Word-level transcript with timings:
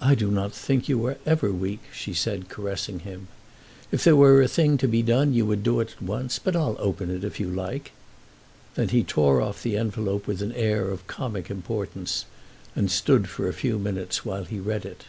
"I 0.00 0.16
do 0.16 0.28
not 0.28 0.50
think 0.52 0.88
you 0.88 1.06
are 1.06 1.16
ever 1.24 1.52
weak," 1.52 1.82
she 1.92 2.12
said, 2.14 2.48
caressing 2.48 2.98
him. 3.06 3.28
"If 3.92 4.02
there 4.02 4.16
were 4.16 4.42
a 4.42 4.48
thing 4.48 4.76
to 4.78 4.88
be 4.88 5.02
done 5.02 5.32
you 5.34 5.46
would 5.46 5.62
do 5.62 5.78
it 5.78 5.92
at 5.92 6.02
once. 6.02 6.40
But 6.40 6.56
I'll 6.56 6.74
open 6.80 7.10
it 7.12 7.22
if 7.22 7.38
you 7.38 7.46
like." 7.48 7.92
Then 8.74 8.88
he 8.88 9.04
tore 9.04 9.40
off 9.40 9.62
the 9.62 9.76
envelope 9.76 10.26
with 10.26 10.42
an 10.42 10.50
air 10.56 10.90
of 10.90 11.06
comic 11.06 11.48
importance 11.48 12.24
and 12.74 12.90
stood 12.90 13.28
for 13.28 13.46
a 13.46 13.52
few 13.52 13.78
minutes 13.78 14.24
while 14.24 14.42
he 14.46 14.58
read 14.58 14.84
it. 14.84 15.04